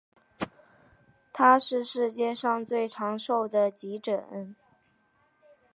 [1.31, 4.55] 它是世界上最长寿的急诊。